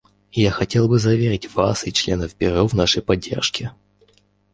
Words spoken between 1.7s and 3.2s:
и членов Бюро в нашей